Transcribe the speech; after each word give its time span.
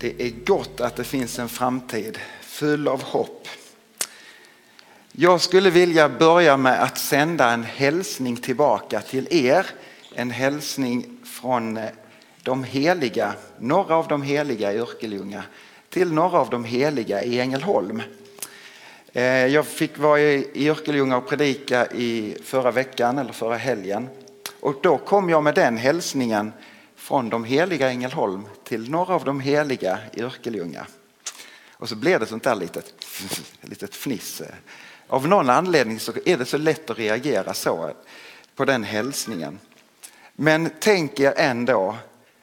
Det 0.00 0.22
är 0.22 0.30
gott 0.44 0.80
att 0.80 0.96
det 0.96 1.04
finns 1.04 1.38
en 1.38 1.48
framtid 1.48 2.18
full 2.42 2.88
av 2.88 3.02
hopp. 3.02 3.48
Jag 5.12 5.40
skulle 5.40 5.70
vilja 5.70 6.08
börja 6.08 6.56
med 6.56 6.82
att 6.82 6.98
sända 6.98 7.50
en 7.50 7.64
hälsning 7.64 8.36
tillbaka 8.36 9.00
till 9.00 9.28
er. 9.30 9.66
En 10.14 10.30
hälsning 10.30 11.18
från 11.24 11.76
eh, 11.76 11.84
de 12.42 12.64
heliga, 12.64 13.34
några 13.58 13.96
av 13.96 14.08
de 14.08 14.22
heliga 14.22 14.72
i 14.72 14.78
Örkelljunga 14.78 15.42
till 15.88 16.12
några 16.12 16.38
av 16.38 16.50
de 16.50 16.64
heliga 16.64 17.22
i 17.22 17.40
Ängelholm. 17.40 18.02
Eh, 19.12 19.46
jag 19.46 19.66
fick 19.66 19.98
vara 19.98 20.20
i 20.20 20.68
Örkelljunga 20.68 21.16
och 21.16 21.28
predika 21.28 21.86
i 21.86 22.36
förra 22.44 22.70
veckan 22.70 23.18
eller 23.18 23.32
förra 23.32 23.56
helgen. 23.56 24.08
Och 24.60 24.74
då 24.82 24.98
kom 24.98 25.30
jag 25.30 25.42
med 25.42 25.54
den 25.54 25.76
hälsningen 25.76 26.52
från 27.00 27.30
de 27.30 27.44
heliga 27.44 27.90
Ängelholm 27.90 28.46
till 28.64 28.90
några 28.90 29.14
av 29.14 29.24
de 29.24 29.40
heliga 29.40 29.98
i 30.12 30.22
Örkelljunga. 30.22 30.86
Och 31.72 31.88
så 31.88 31.96
blev 31.96 32.20
det 32.20 32.26
sånt 32.26 32.42
där 32.42 32.54
litet, 32.54 32.94
litet 33.60 33.94
fniss. 33.94 34.42
Av 35.06 35.28
någon 35.28 35.50
anledning 35.50 36.00
så 36.00 36.12
är 36.26 36.36
det 36.36 36.44
så 36.44 36.58
lätt 36.58 36.90
att 36.90 36.98
reagera 36.98 37.54
så 37.54 37.90
på 38.54 38.64
den 38.64 38.84
hälsningen. 38.84 39.58
Men 40.32 40.70
tänk 40.80 41.20
er 41.20 41.34
ändå 41.36 41.96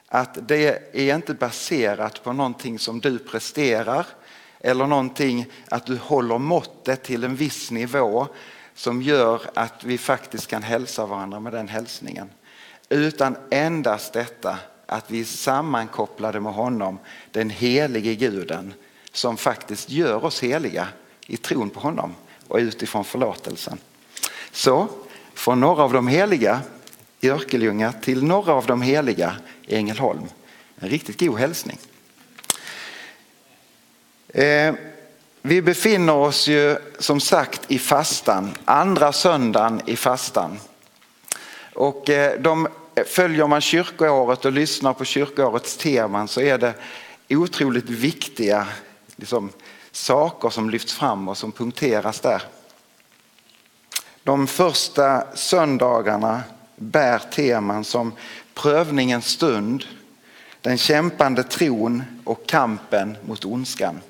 att 0.08 0.48
det 0.48 0.78
är 0.92 1.14
inte 1.14 1.34
baserat 1.34 2.24
på 2.24 2.32
någonting 2.32 2.78
som 2.78 3.00
du 3.00 3.18
presterar 3.18 4.06
eller 4.60 4.86
någonting 4.86 5.46
att 5.68 5.86
du 5.86 5.96
håller 5.96 6.38
måttet 6.38 7.02
till 7.02 7.24
en 7.24 7.36
viss 7.36 7.70
nivå 7.70 8.26
som 8.74 9.02
gör 9.02 9.40
att 9.54 9.84
vi 9.84 9.98
faktiskt 9.98 10.46
kan 10.46 10.62
hälsa 10.62 11.06
varandra 11.06 11.40
med 11.40 11.52
den 11.52 11.68
hälsningen. 11.68 12.30
Utan 12.88 13.36
endast 13.50 14.12
detta 14.12 14.58
att 14.86 15.10
vi 15.10 15.20
är 15.20 15.24
sammankopplade 15.24 16.40
med 16.40 16.52
honom, 16.52 16.98
den 17.30 17.50
helige 17.50 18.14
guden 18.14 18.74
som 19.12 19.36
faktiskt 19.36 19.90
gör 19.90 20.24
oss 20.24 20.42
heliga 20.42 20.88
i 21.26 21.36
tron 21.36 21.70
på 21.70 21.80
honom 21.80 22.14
och 22.48 22.58
utifrån 22.58 23.04
förlåtelsen. 23.04 23.78
Så 24.52 24.88
från 25.34 25.60
några 25.60 25.82
av 25.82 25.92
de 25.92 26.08
heliga 26.08 26.60
i 27.20 27.30
Örkelljunga 27.30 27.92
till 27.92 28.24
några 28.24 28.52
av 28.52 28.66
de 28.66 28.82
heliga 28.82 29.36
i 29.66 29.74
Ängelholm. 29.74 30.28
En 30.78 30.88
riktigt 30.88 31.20
god 31.20 31.38
hälsning. 31.38 31.78
Eh, 34.28 34.74
vi 35.42 35.62
befinner 35.62 36.14
oss 36.14 36.48
ju 36.48 36.76
som 36.98 37.20
sagt 37.20 37.60
i 37.68 37.78
fastan, 37.78 38.50
andra 38.64 39.12
söndagen 39.12 39.80
i 39.86 39.96
fastan. 39.96 40.58
Och 41.78 42.10
eh, 42.10 42.40
de, 42.40 42.68
eh, 42.94 43.04
följer 43.04 43.46
man 43.46 43.60
kyrkoåret 43.60 44.44
och 44.44 44.52
lyssnar 44.52 44.92
på 44.92 45.04
kyrkoårets 45.04 45.76
teman 45.76 46.28
så 46.28 46.40
är 46.40 46.58
det 46.58 46.74
otroligt 47.28 47.90
viktiga 47.90 48.66
liksom, 49.16 49.50
saker 49.92 50.50
som 50.50 50.70
lyfts 50.70 50.92
fram 50.92 51.28
och 51.28 51.38
som 51.38 51.52
punkteras 51.52 52.20
där. 52.20 52.42
De 54.22 54.46
första 54.46 55.36
söndagarna 55.36 56.42
bär 56.76 57.18
teman 57.18 57.84
som 57.84 58.12
prövningens 58.54 59.26
stund, 59.26 59.84
den 60.60 60.78
kämpande 60.78 61.42
tron 61.42 62.02
och 62.24 62.46
kampen 62.46 63.16
mot 63.26 63.44
ondskan. 63.44 64.00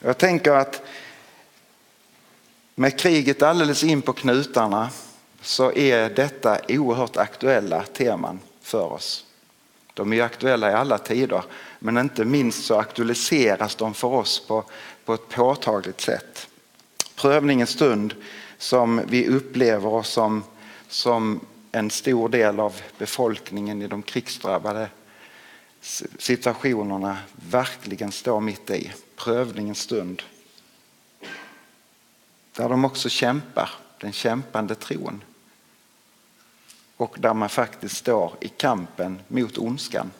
Jag 0.00 0.18
tänker 0.18 0.52
att 0.52 0.82
med 2.74 2.98
kriget 2.98 3.42
alldeles 3.42 3.84
in 3.84 4.02
på 4.02 4.12
knutarna 4.12 4.90
så 5.46 5.72
är 5.72 6.10
detta 6.10 6.58
oerhört 6.68 7.16
aktuella 7.16 7.82
teman 7.82 8.40
för 8.60 8.92
oss. 8.92 9.24
De 9.94 10.12
är 10.12 10.22
aktuella 10.22 10.70
i 10.70 10.74
alla 10.74 10.98
tider 10.98 11.42
men 11.78 11.98
inte 11.98 12.24
minst 12.24 12.64
så 12.64 12.78
aktualiseras 12.78 13.74
de 13.74 13.94
för 13.94 14.08
oss 14.08 14.46
på, 14.46 14.64
på 15.04 15.14
ett 15.14 15.28
påtagligt 15.28 16.00
sätt. 16.00 16.48
Prövningens 17.14 17.70
stund 17.70 18.14
som 18.58 19.00
vi 19.08 19.28
upplever 19.28 19.88
oss 19.94 20.08
som, 20.08 20.44
som 20.88 21.40
en 21.72 21.90
stor 21.90 22.28
del 22.28 22.60
av 22.60 22.80
befolkningen 22.98 23.82
i 23.82 23.86
de 23.86 24.02
krigsdrabbade 24.02 24.88
situationerna 26.18 27.18
verkligen 27.50 28.12
står 28.12 28.40
mitt 28.40 28.70
i. 28.70 28.92
Prövningens 29.16 29.80
stund. 29.80 30.22
Där 32.56 32.68
de 32.68 32.84
också 32.84 33.08
kämpar, 33.08 33.70
den 34.00 34.12
kämpande 34.12 34.74
tron. 34.74 35.22
Och 36.96 37.16
där 37.18 37.34
man 37.34 37.48
faktiskt 37.48 37.96
står 37.96 38.36
i 38.40 38.48
kampen 38.48 39.20
mot 39.28 39.58
ondskan 39.58 40.10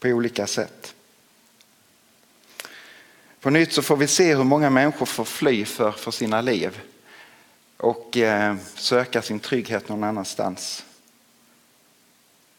på 0.00 0.08
olika 0.08 0.46
sätt. 0.46 0.94
På 3.40 3.50
nytt 3.50 3.72
så 3.72 3.82
får 3.82 3.96
vi 3.96 4.06
se 4.06 4.34
hur 4.34 4.44
många 4.44 4.70
människor 4.70 5.06
får 5.06 5.24
fly 5.24 5.64
för, 5.64 5.92
för 5.92 6.10
sina 6.10 6.40
liv 6.40 6.80
och 7.76 8.16
eh, 8.16 8.56
söka 8.74 9.22
sin 9.22 9.40
trygghet 9.40 9.88
någon 9.88 10.04
annanstans. 10.04 10.84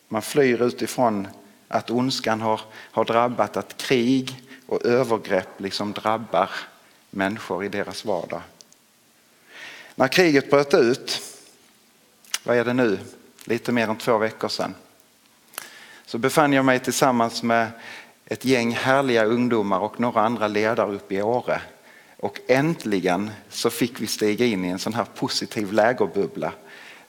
Man 0.08 0.22
flyr 0.22 0.62
utifrån 0.62 1.28
att 1.68 1.92
ondskan 1.92 2.42
har, 2.42 2.62
har 2.74 3.06
drabbat, 3.06 3.58
att 3.58 3.78
krig 3.78 4.44
och 4.68 4.86
övergrepp 4.86 5.62
liksom 5.62 5.94
drabbar 5.94 6.50
människor 7.10 7.66
i 7.66 7.70
deras 7.70 8.06
vardag. 8.06 8.42
När 9.96 10.08
kriget 10.08 10.50
bröt 10.50 10.74
ut, 10.74 11.22
vad 12.46 12.58
är 12.58 12.66
det 12.66 12.74
nu, 12.74 13.00
lite 13.46 13.72
mer 13.72 13.88
än 13.88 13.98
två 13.98 14.18
veckor 14.18 14.48
sedan, 14.48 14.76
så 16.06 16.18
befann 16.18 16.54
jag 16.54 16.66
mig 16.66 16.80
tillsammans 16.80 17.44
med 17.44 17.68
ett 18.26 18.46
gäng 18.46 18.72
härliga 18.72 19.26
ungdomar 19.26 19.80
och 19.80 20.00
några 20.00 20.22
andra 20.22 20.48
ledare 20.48 20.96
uppe 20.96 21.16
i 21.16 21.22
Åre. 21.22 21.62
Och 22.18 22.40
äntligen 22.48 23.32
så 23.50 23.70
fick 23.70 24.02
vi 24.02 24.08
stiga 24.08 24.46
in 24.46 24.66
i 24.66 24.68
en 24.68 24.80
sån 24.80 24.94
här 24.94 25.06
positiv 25.16 25.74
lägerbubbla. 25.74 26.52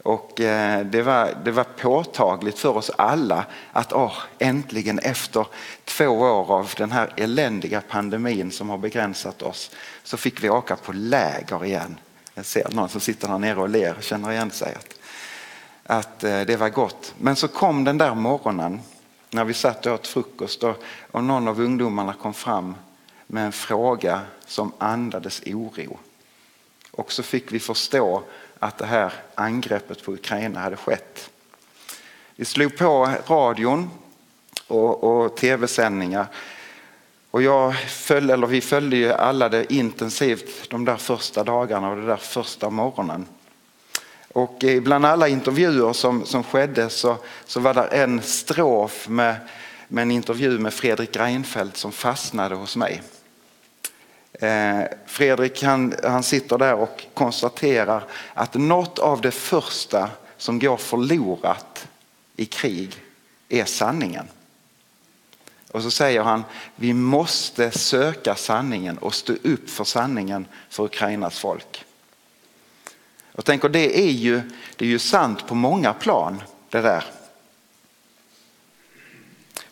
Och 0.03 0.41
eh, 0.41 0.87
det 0.87 1.03
var, 1.03 1.35
det 1.45 1.51
var 1.51 1.65
påtagligt 1.65 2.59
för 2.59 2.77
oss 2.77 2.91
alla 2.99 3.45
att 3.73 3.93
åh, 3.93 4.17
äntligen 4.39 4.99
efter 4.99 5.47
två 5.85 6.07
år 6.07 6.53
av 6.53 6.71
den 6.77 6.93
här 6.93 7.13
eländiga 7.17 7.83
pandemin 7.89 8.51
som 8.51 8.69
har 8.69 8.79
begränsat 8.79 9.43
oss 9.43 9.71
så 10.03 10.17
fick 10.17 10.45
vi 10.45 10.51
åka 10.51 10.77
på 10.77 10.93
läger 10.93 11.65
igen. 11.65 11.99
Jag 12.35 12.45
ser 12.45 12.69
någon 12.71 12.89
som 12.89 13.01
sitter 13.01 13.29
här 13.29 13.39
nere 13.39 13.61
och 13.61 13.69
ler 13.69 13.95
och 13.97 14.03
känner 14.03 14.33
igen 14.33 14.51
sig. 14.51 14.75
Att, 14.75 14.96
att 15.87 16.25
eh, 16.25 16.41
det 16.41 16.57
var 16.57 16.69
gott. 16.69 17.15
Men 17.19 17.37
så 17.37 17.49
kom 17.49 17.85
den 17.85 17.99
där 17.99 18.15
morgonen 18.15 18.81
när 19.31 19.45
vi 19.45 19.55
satt 19.55 19.87
och 19.87 19.95
åt 19.95 20.07
frukost 20.07 20.63
och, 20.63 20.83
och 21.11 21.25
någon 21.25 21.49
av 21.49 21.61
ungdomarna 21.61 22.13
kom 22.13 22.35
fram 22.35 22.75
med 23.27 23.47
en 23.47 23.53
fråga 23.53 24.21
som 24.47 24.73
andades 24.79 25.43
oro. 25.47 25.99
Och 26.91 27.13
så 27.13 27.23
fick 27.23 27.53
vi 27.53 27.61
förstå 27.61 28.23
att 28.59 28.79
det 28.79 28.87
här 28.87 29.13
angreppet 29.35 30.05
på 30.05 30.13
Ukraina 30.13 30.61
hade 30.61 30.77
skett. 30.77 31.31
Vi 32.37 32.45
slog 32.45 32.77
på 32.77 33.11
radion 33.27 33.91
och, 34.69 35.05
och 35.05 35.37
tv-sändningar 35.37 36.27
och 37.31 37.43
jag 37.43 37.77
följde, 37.81 38.35
eller 38.35 38.47
vi 38.47 38.61
följde 38.61 38.97
ju 38.97 39.13
alla 39.13 39.49
det 39.49 39.73
intensivt 39.73 40.71
de 40.71 40.85
där 40.85 40.97
första 40.97 41.45
dagarna 41.45 41.91
och 41.91 41.97
den 41.97 42.07
där 42.07 42.17
första 42.17 42.71
morgonen. 42.71 43.27
Och 44.37 44.65
bland 44.83 45.07
alla 45.07 45.29
intervjuer 45.29 45.93
som, 45.93 46.27
som 46.27 46.45
skedde 46.45 46.91
så, 46.91 47.17
så 47.47 47.61
var 47.61 47.75
det 47.75 47.83
en 47.83 48.23
strof 48.23 49.09
med, 49.09 49.37
med 49.89 50.03
en 50.03 50.11
intervju 50.11 50.59
med 50.59 50.75
Fredrik 50.75 51.17
Reinfeldt 51.17 51.77
som 51.77 51.93
fastnade 51.93 52.55
hos 52.55 52.77
mig. 52.77 53.03
Eh, 54.33 54.81
Fredrik 55.07 55.63
han, 55.63 55.95
han 56.03 56.23
sitter 56.23 56.59
där 56.59 56.75
och 56.75 57.07
konstaterar 57.15 58.05
att 58.35 58.55
något 58.55 58.99
av 58.99 59.21
det 59.21 59.31
första 59.31 60.11
som 60.37 60.59
går 60.59 60.77
förlorat 60.77 61.89
i 62.37 62.47
krig 62.47 62.95
är 63.49 63.65
sanningen. 63.65 64.29
Och 65.71 65.83
så 65.83 65.91
säger 65.91 66.23
han, 66.23 66.45
vi 66.75 66.93
måste 66.93 67.71
söka 67.71 68.35
sanningen 68.35 68.99
och 68.99 69.15
stå 69.15 69.33
upp 69.33 69.71
för 69.71 69.85
sanningen 69.85 70.47
för 70.69 70.85
Ukrainas 70.85 71.39
folk. 71.39 71.85
Jag 73.37 73.45
tänker 73.45 73.69
det 73.69 73.99
är 73.99 74.11
ju, 74.11 74.43
det 74.77 74.85
är 74.85 74.89
ju 74.89 74.99
sant 74.99 75.47
på 75.47 75.55
många 75.55 75.93
plan 75.93 76.43
det 76.71 76.81
där. 76.81 77.05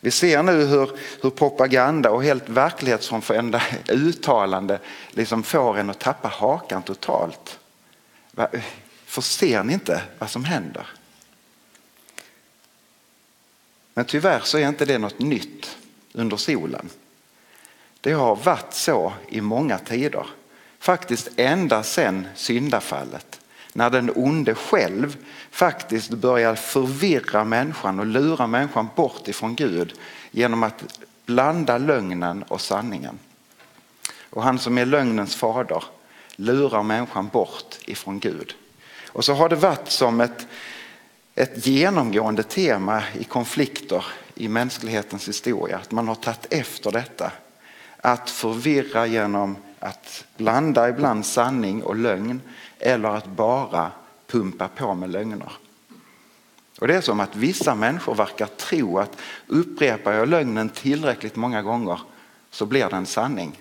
Vi 0.00 0.11
ser 0.11 0.43
nu 0.43 0.64
hur, 0.64 0.90
hur 1.22 1.31
propaganda 1.31 2.11
och 2.11 2.25
helt 2.25 2.49
verklighetsfrånvända 2.49 3.62
uttalande 3.88 4.78
liksom 5.11 5.43
får 5.43 5.78
en 5.78 5.90
att 5.90 5.99
tappa 5.99 6.28
hakan 6.28 6.82
totalt. 6.82 7.58
För 9.05 9.20
ser 9.20 9.64
ni 9.64 9.72
inte 9.72 10.02
vad 10.19 10.31
som 10.31 10.44
händer? 10.44 10.87
Men 13.94 14.05
tyvärr 14.05 14.40
så 14.40 14.58
är 14.58 14.69
inte 14.69 14.84
det 14.84 14.99
något 14.99 15.19
nytt 15.19 15.76
under 16.12 16.37
solen. 16.37 16.88
Det 18.00 18.12
har 18.12 18.37
varit 18.37 18.75
så 18.75 19.12
i 19.28 19.40
många 19.40 19.78
tider. 19.78 20.26
Faktiskt 20.78 21.28
ända 21.37 21.82
sedan 21.82 22.28
syndafallet. 22.34 23.40
När 23.76 23.91
den 23.91 24.12
onde 24.15 24.55
själv 24.55 25.17
faktiskt 25.50 26.11
börjar 26.11 26.55
förvirra 26.55 27.44
människan 27.44 28.00
och 28.00 28.06
lura 28.06 28.47
människan 28.47 28.88
bort 28.97 29.29
ifrån 29.29 29.55
Gud 29.55 29.94
genom 30.31 30.62
att 30.62 31.00
blanda 31.26 31.79
lögnen 31.79 32.43
och 32.43 32.61
sanningen. 32.61 33.19
Och 34.31 34.43
han 34.43 34.59
som 34.59 34.79
är 34.79 34.87
lögnens 34.87 35.37
fader 35.37 35.85
lurar 36.37 36.82
människan 36.82 37.29
bort 37.29 37.79
ifrån 37.85 38.19
Gud. 38.19 38.55
Och 39.09 39.25
så 39.25 39.35
har 39.35 39.49
det 39.49 39.56
varit 39.56 39.91
som 39.91 40.21
ett, 40.21 40.47
ett 41.35 41.67
genomgående 41.67 42.43
tema 42.43 43.03
i 43.19 43.25
konflikter 43.25 44.05
i 44.35 44.49
mänsklighetens 44.49 45.29
historia. 45.29 45.76
Att 45.76 45.91
man 45.91 46.09
har 46.09 46.15
tagit 46.15 46.47
efter 46.50 46.93
detta. 46.93 47.32
Att 47.97 48.31
förvirra 48.31 49.06
genom 49.06 49.56
att 49.85 50.25
blanda 50.37 50.89
ibland 50.89 51.27
sanning 51.27 51.83
och 51.83 51.97
lögn 51.97 52.41
eller 52.79 53.09
att 53.09 53.27
bara 53.27 53.93
pumpa 54.27 54.69
på 54.69 54.95
med 54.95 55.11
lögner. 55.11 55.53
Och 56.81 56.89
Det 56.89 56.95
är 56.95 57.01
som 57.01 57.21
att 57.21 57.37
vissa 57.37 57.75
människor 57.75 58.15
verkar 58.15 58.47
tro 58.47 58.99
att 58.99 59.17
upprepar 59.47 60.13
jag 60.13 60.29
lögnen 60.29 60.69
tillräckligt 60.69 61.37
många 61.37 61.63
gånger 61.63 62.01
så 62.51 62.67
blir 62.67 62.89
den 62.89 63.07
sanning. 63.07 63.61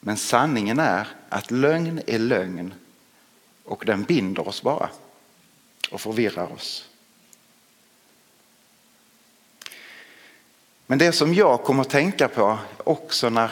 Men 0.00 0.16
sanningen 0.16 0.78
är 0.78 1.08
att 1.28 1.50
lögn 1.50 2.00
är 2.06 2.18
lögn 2.18 2.74
och 3.64 3.82
den 3.86 4.02
binder 4.02 4.48
oss 4.48 4.62
bara 4.62 4.88
och 5.90 6.00
förvirrar 6.00 6.52
oss. 6.52 6.88
Men 10.86 10.98
det 10.98 11.12
som 11.12 11.34
jag 11.34 11.62
kommer 11.62 11.80
att 11.80 11.90
tänka 11.90 12.28
på 12.28 12.58
också 12.84 13.30
när, 13.30 13.50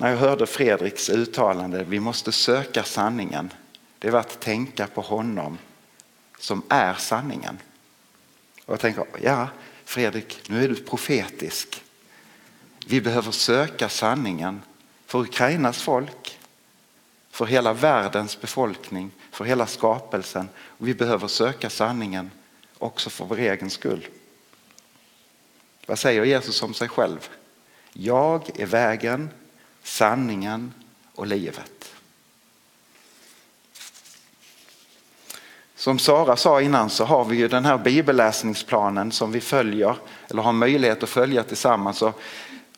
när 0.00 0.10
jag 0.10 0.16
hörde 0.16 0.46
Fredriks 0.46 1.08
uttalande, 1.08 1.84
vi 1.84 2.00
måste 2.00 2.32
söka 2.32 2.84
sanningen, 2.84 3.52
det 3.98 4.10
var 4.10 4.20
att 4.20 4.40
tänka 4.40 4.86
på 4.86 5.00
honom 5.00 5.58
som 6.38 6.62
är 6.68 6.94
sanningen. 6.94 7.58
Och 8.64 8.72
jag 8.72 8.80
tänker, 8.80 9.04
ja 9.22 9.48
Fredrik, 9.84 10.42
nu 10.48 10.64
är 10.64 10.68
du 10.68 10.74
profetisk. 10.74 11.82
Vi 12.86 13.00
behöver 13.00 13.32
söka 13.32 13.88
sanningen 13.88 14.62
för 15.06 15.18
Ukrainas 15.18 15.82
folk, 15.82 16.38
för 17.30 17.46
hela 17.46 17.72
världens 17.72 18.40
befolkning, 18.40 19.10
för 19.30 19.44
hela 19.44 19.66
skapelsen. 19.66 20.48
Och 20.56 20.88
vi 20.88 20.94
behöver 20.94 21.28
söka 21.28 21.70
sanningen 21.70 22.30
också 22.78 23.10
för 23.10 23.24
vår 23.24 23.38
egen 23.38 23.70
skull. 23.70 24.06
Vad 25.86 25.98
säger 25.98 26.24
Jesus 26.24 26.62
om 26.62 26.74
sig 26.74 26.88
själv? 26.88 27.28
Jag 27.92 28.60
är 28.60 28.66
vägen, 28.66 29.30
sanningen 29.90 30.74
och 31.14 31.26
livet. 31.26 31.94
Som 35.74 35.98
Sara 35.98 36.36
sa 36.36 36.60
innan 36.60 36.90
så 36.90 37.04
har 37.04 37.24
vi 37.24 37.36
ju 37.36 37.48
den 37.48 37.64
här 37.64 37.78
bibelläsningsplanen 37.78 39.12
som 39.12 39.32
vi 39.32 39.40
följer 39.40 39.96
eller 40.28 40.42
har 40.42 40.52
möjlighet 40.52 41.02
att 41.02 41.08
följa 41.08 41.42
tillsammans. 41.42 41.98
Så 41.98 42.12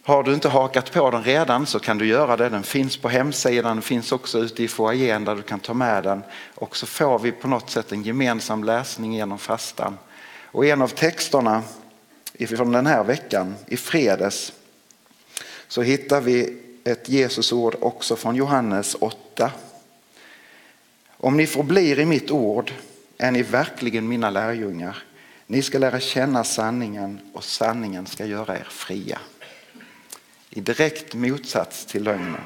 har 0.03 0.23
du 0.23 0.35
inte 0.35 0.49
hakat 0.49 0.93
på 0.93 1.11
den 1.11 1.25
redan 1.25 1.67
så 1.67 1.79
kan 1.79 1.99
du 1.99 2.07
göra 2.07 2.37
det. 2.37 2.49
Den 2.49 2.63
finns 2.63 2.97
på 2.97 3.09
hemsidan, 3.09 3.77
den 3.77 3.83
finns 3.83 4.13
också 4.13 4.39
ute 4.39 4.63
i 4.63 4.69
foajén 4.69 5.25
där 5.25 5.35
du 5.35 5.43
kan 5.43 5.61
ta 5.61 5.75
med 5.75 6.05
den. 6.05 6.23
Och 6.55 6.77
så 6.77 6.87
får 6.87 7.19
vi 7.19 7.33
på 7.33 7.49
något 7.49 7.71
sätt 7.71 7.93
en 7.93 8.03
gemensam 8.03 8.65
läsning 8.65 9.15
genom 9.15 9.39
fastan. 9.39 9.99
Och 10.45 10.67
en 10.67 10.83
av 10.83 10.89
texterna 10.89 11.63
från 12.49 12.73
den 12.73 12.87
här 12.87 13.05
veckan, 13.05 13.55
i 13.67 13.77
fredags, 13.77 14.53
så 15.69 15.83
hittar 15.83 16.21
vi 16.21 16.63
ett 16.85 17.09
Jesusord 17.09 17.77
också 17.81 18.17
från 18.17 18.37
Johannes 18.37 18.97
8. 19.01 19.53
Om 21.17 21.37
ni 21.37 21.47
förblir 21.47 21.99
i 21.99 22.05
mitt 22.05 22.31
ord 22.31 22.73
är 23.19 23.31
ni 23.31 23.43
verkligen 23.43 24.09
mina 24.09 24.31
lärjungar. 24.31 25.03
Ni 25.47 25.63
ska 25.63 25.79
lära 25.79 26.01
känna 26.01 26.45
sanningen 26.45 27.21
och 27.33 27.45
sanningen 27.45 28.07
ska 28.07 28.27
göra 28.27 28.59
er 28.59 28.69
fria. 28.71 29.19
I 30.51 30.61
direkt 30.61 31.15
motsats 31.15 31.87
till 31.87 32.03
lögnen. 32.03 32.41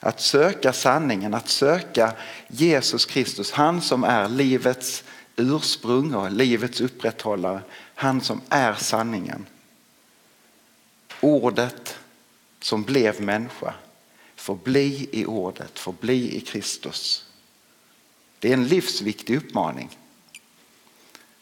Att 0.00 0.20
söka 0.20 0.72
sanningen, 0.72 1.34
att 1.34 1.48
söka 1.48 2.12
Jesus 2.48 3.06
Kristus, 3.06 3.52
han 3.52 3.80
som 3.80 4.04
är 4.04 4.28
livets 4.28 5.04
ursprung 5.36 6.14
och 6.14 6.30
livets 6.30 6.80
upprätthållare, 6.80 7.60
han 7.94 8.20
som 8.20 8.40
är 8.48 8.74
sanningen. 8.74 9.46
Ordet 11.20 11.99
som 12.60 12.82
blev 12.82 13.20
människa, 13.20 13.74
förbli 14.36 15.08
i 15.12 15.26
ordet, 15.26 15.78
förbli 15.78 16.36
i 16.36 16.40
Kristus. 16.40 17.24
Det 18.38 18.48
är 18.48 18.52
en 18.52 18.68
livsviktig 18.68 19.36
uppmaning 19.36 19.98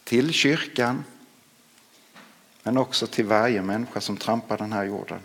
till 0.04 0.32
kyrkan 0.32 1.04
men 2.62 2.78
också 2.78 3.06
till 3.06 3.24
varje 3.24 3.62
människa 3.62 4.00
som 4.00 4.16
trampar 4.16 4.58
den 4.58 4.72
här 4.72 4.84
jorden. 4.84 5.20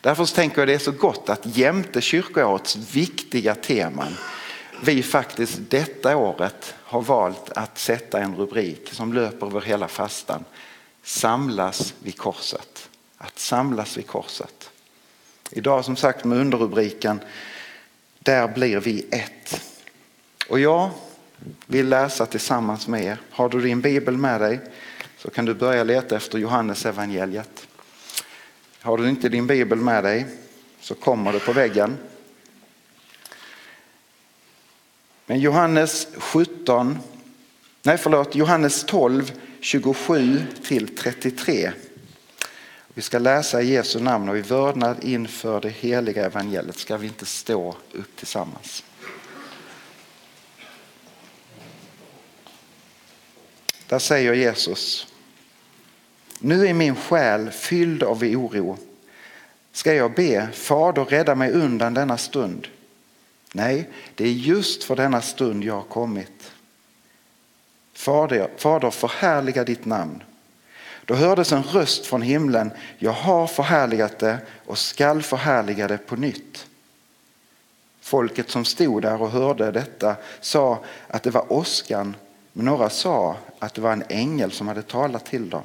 Därför 0.00 0.34
tänker 0.34 0.58
jag 0.58 0.68
det 0.68 0.74
är 0.74 0.78
så 0.78 0.92
gott 0.92 1.28
att 1.28 1.56
jämte 1.56 2.00
kyrkoårets 2.00 2.76
viktiga 2.76 3.54
teman 3.54 4.14
vi 4.82 5.02
faktiskt 5.02 5.58
detta 5.68 6.16
året 6.16 6.74
har 6.82 7.02
valt 7.02 7.50
att 7.50 7.78
sätta 7.78 8.20
en 8.20 8.36
rubrik 8.36 8.92
som 8.92 9.12
löper 9.12 9.46
över 9.46 9.60
hela 9.60 9.88
fastan. 9.88 10.44
Samlas 11.02 11.94
vid 12.02 12.18
korset. 12.18 12.89
Att 13.22 13.38
samlas 13.38 13.96
vid 13.96 14.06
korset. 14.06 14.70
Idag 15.50 15.84
som 15.84 15.96
sagt 15.96 16.24
med 16.24 16.38
underrubriken 16.38 17.20
Där 18.18 18.48
blir 18.48 18.80
vi 18.80 19.06
ett. 19.10 19.60
Och 20.48 20.60
jag 20.60 20.90
vill 21.66 21.88
läsa 21.88 22.26
tillsammans 22.26 22.88
med 22.88 23.04
er. 23.04 23.20
Har 23.30 23.48
du 23.48 23.60
din 23.60 23.80
bibel 23.80 24.16
med 24.16 24.40
dig 24.40 24.60
så 25.16 25.30
kan 25.30 25.44
du 25.44 25.54
börja 25.54 25.84
leta 25.84 26.16
efter 26.16 26.38
Johannes 26.38 26.86
evangeliet. 26.86 27.66
Har 28.80 28.98
du 28.98 29.08
inte 29.08 29.28
din 29.28 29.46
bibel 29.46 29.78
med 29.78 30.04
dig 30.04 30.26
så 30.80 30.94
kommer 30.94 31.32
det 31.32 31.40
på 31.40 31.52
väggen. 31.52 31.98
Men 35.26 35.40
Johannes 35.40 36.08
17, 36.16 36.98
nej 37.82 37.98
förlåt, 37.98 38.34
Johannes 38.34 38.84
12, 38.84 39.32
27 39.60 40.42
till 40.62 40.96
33. 40.96 41.72
Vi 42.94 43.02
ska 43.02 43.18
läsa 43.18 43.62
i 43.62 43.72
Jesu 43.72 44.00
namn 44.00 44.28
och 44.28 44.38
i 44.38 44.40
vördnad 44.40 45.04
inför 45.04 45.60
det 45.60 45.68
heliga 45.68 46.26
evangeliet 46.26 46.78
ska 46.78 46.96
vi 46.96 47.06
inte 47.06 47.26
stå 47.26 47.76
upp 47.92 48.16
tillsammans. 48.16 48.84
Där 53.86 53.98
säger 53.98 54.34
Jesus. 54.34 55.06
Nu 56.38 56.66
är 56.66 56.74
min 56.74 56.96
själ 56.96 57.50
fylld 57.50 58.02
av 58.02 58.22
oro. 58.22 58.78
Ska 59.72 59.94
jag 59.94 60.14
be 60.14 60.48
Fader 60.52 61.04
rädda 61.04 61.34
mig 61.34 61.52
undan 61.52 61.94
denna 61.94 62.18
stund? 62.18 62.68
Nej, 63.52 63.90
det 64.14 64.24
är 64.24 64.32
just 64.32 64.84
för 64.84 64.96
denna 64.96 65.22
stund 65.22 65.64
jag 65.64 65.74
har 65.74 65.82
kommit. 65.82 66.52
Fader, 67.92 68.50
Fader 68.56 68.90
förhärliga 68.90 69.64
ditt 69.64 69.84
namn. 69.84 70.22
Då 71.10 71.16
hördes 71.16 71.52
en 71.52 71.62
röst 71.62 72.06
från 72.06 72.22
himlen. 72.22 72.70
Jag 72.98 73.12
har 73.12 73.46
förhärligat 73.46 74.18
det 74.18 74.38
och 74.66 74.78
skall 74.78 75.22
förhärliga 75.22 75.88
det 75.88 75.98
på 75.98 76.16
nytt. 76.16 76.66
Folket 78.00 78.50
som 78.50 78.64
stod 78.64 79.02
där 79.02 79.22
och 79.22 79.30
hörde 79.30 79.70
detta 79.70 80.16
sa 80.40 80.84
att 81.08 81.22
det 81.22 81.30
var 81.30 81.52
åskan 81.52 82.16
men 82.52 82.64
några 82.64 82.90
sa 82.90 83.36
att 83.58 83.74
det 83.74 83.80
var 83.80 83.92
en 83.92 84.04
ängel 84.08 84.50
som 84.50 84.68
hade 84.68 84.82
talat 84.82 85.26
till 85.26 85.50
dem. 85.50 85.62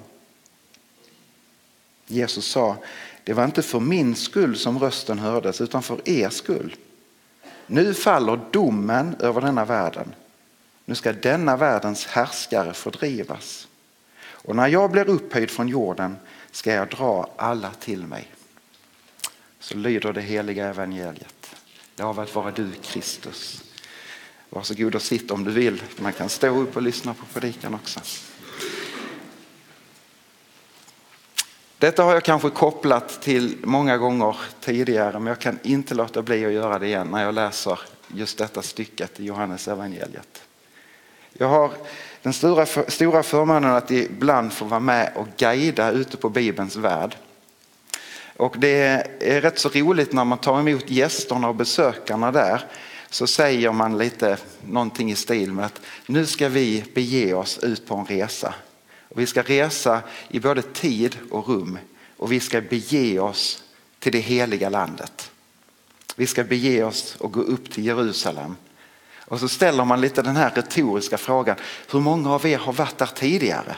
Jesus 2.08 2.46
sa, 2.46 2.76
det 3.24 3.34
var 3.34 3.46
inte 3.46 3.62
för 3.62 3.80
min 3.80 4.16
skull 4.16 4.58
som 4.58 4.80
rösten 4.80 5.20
hördes 5.20 5.62
utan 5.62 5.84
för 5.84 6.10
er 6.10 6.30
skull. 6.30 6.76
Nu 7.68 7.94
faller 7.94 8.40
domen 8.52 9.16
över 9.20 9.42
denna 9.42 9.66
världen. 9.66 10.16
Nu 10.86 10.96
ska 10.96 11.14
denna 11.14 11.58
världens 11.58 12.06
härskare 12.06 12.74
fördrivas. 12.74 13.68
Och 14.46 14.56
när 14.56 14.68
jag 14.68 14.92
blir 14.92 15.10
upphöjd 15.10 15.52
från 15.52 15.68
jorden 15.68 16.18
ska 16.52 16.74
jag 16.74 16.90
dra 16.90 17.30
alla 17.38 17.72
till 17.72 18.08
mig. 18.08 18.32
Så 19.60 19.78
lyder 19.78 20.14
det 20.14 20.22
heliga 20.22 20.68
evangeliet. 20.68 21.56
Lovad 21.96 22.30
vara 22.34 22.52
du 22.52 22.72
Kristus. 22.72 23.64
Varsågod 24.50 24.96
och 24.96 25.02
sitt 25.02 25.32
om 25.32 25.44
du 25.44 25.52
vill. 25.52 25.84
Man 25.98 26.14
kan 26.14 26.30
stå 26.30 26.48
upp 26.48 26.76
och 26.76 26.82
lyssna 26.82 27.14
på 27.14 27.26
predikan 27.26 27.74
också. 27.74 28.00
Detta 31.78 32.04
har 32.04 32.14
jag 32.14 32.24
kanske 32.24 32.50
kopplat 32.50 33.22
till 33.22 33.58
många 33.64 33.98
gånger 33.98 34.38
tidigare 34.62 35.20
men 35.20 35.28
jag 35.28 35.40
kan 35.40 35.60
inte 35.64 35.96
låta 35.96 36.22
bli 36.22 36.46
att 36.46 36.52
göra 36.52 36.80
det 36.80 36.88
igen 36.88 37.08
när 37.08 37.24
jag 37.24 37.34
läser 37.34 37.80
just 38.08 38.38
detta 38.38 38.62
stycket 38.62 39.20
i 39.20 39.26
Johannes 39.26 39.68
evangeliet. 39.68 40.42
Jag 41.38 41.48
har 41.48 41.72
den 42.22 42.34
stora, 42.34 42.66
stora 42.88 43.24
förmånen 43.24 43.72
att 43.72 43.92
ibland 43.92 44.54
få 44.54 44.66
vara 44.66 44.80
med 44.80 45.12
och 45.16 45.28
guida 45.38 45.92
ute 45.92 46.18
på 46.18 46.30
Bibelns 46.30 46.76
värld. 46.76 47.16
Och 48.38 48.56
det 48.58 49.08
är 49.20 49.42
rätt 49.42 49.60
så 49.60 49.70
roligt 49.70 50.14
när 50.14 50.24
man 50.24 50.38
tar 50.38 50.60
emot 50.60 50.90
gästerna 50.90 51.50
och 51.50 51.56
besökarna 51.56 52.32
där 52.32 52.66
så 53.10 53.28
säger 53.28 53.72
man 53.72 53.98
lite 53.98 54.38
någonting 54.68 55.12
i 55.12 55.16
stil 55.16 55.52
med 55.52 55.66
att 55.66 55.82
nu 56.06 56.26
ska 56.26 56.50
vi 56.50 56.84
bege 56.94 57.34
oss 57.34 57.60
ut 57.60 57.88
på 57.88 57.96
en 57.96 58.06
resa. 58.06 58.54
Och 59.10 59.20
vi 59.20 59.26
ska 59.26 59.42
resa 59.42 60.02
i 60.28 60.40
både 60.40 60.62
tid 60.62 61.18
och 61.32 61.48
rum 61.48 61.80
och 62.18 62.32
vi 62.32 62.40
ska 62.40 62.62
bege 62.62 63.20
oss 63.20 63.64
till 64.00 64.12
det 64.12 64.20
heliga 64.20 64.70
landet. 64.70 65.32
Vi 66.16 66.28
ska 66.28 66.44
bege 66.44 66.84
oss 66.84 67.16
och 67.16 67.32
gå 67.32 67.42
upp 67.42 67.72
till 67.72 67.86
Jerusalem. 67.86 68.56
Och 69.26 69.40
så 69.40 69.48
ställer 69.48 69.86
man 69.86 70.02
lite 70.02 70.22
den 70.22 70.36
här 70.36 70.52
retoriska 70.52 71.18
frågan, 71.18 71.56
hur 71.92 72.00
många 72.00 72.34
av 72.34 72.46
er 72.46 72.58
har 72.58 72.74
varit 72.74 72.98
där 72.98 73.06
tidigare? 73.06 73.76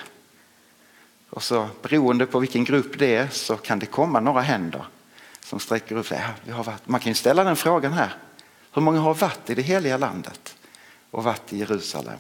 Och 1.30 1.44
så 1.44 1.68
beroende 1.82 2.26
på 2.26 2.40
vilken 2.40 2.64
grupp 2.64 3.00
det 3.00 3.16
är 3.16 3.28
så 3.28 3.56
kan 3.56 3.80
det 3.80 3.86
komma 3.86 4.20
några 4.20 4.42
händer 4.42 4.86
som 5.44 5.60
sträcker 5.60 5.96
upp 5.96 6.08
sig. 6.08 6.24
Ja, 6.46 6.74
Man 6.86 7.00
kan 7.00 7.10
ju 7.12 7.16
ställa 7.16 7.44
den 7.44 7.56
frågan 7.56 7.94
här. 7.94 8.16
Hur 8.72 8.82
många 8.82 9.00
har 9.00 9.14
varit 9.14 9.50
i 9.50 9.56
det 9.56 9.62
heliga 9.62 9.98
landet 9.98 10.56
och 11.12 11.24
varit 11.24 11.54
i 11.54 11.58
Jerusalem? 11.58 12.20